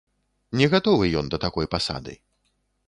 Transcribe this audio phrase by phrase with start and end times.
[0.61, 2.13] Не гатовы ён да такой пасады.